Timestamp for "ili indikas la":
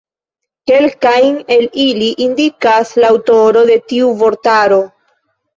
1.83-3.13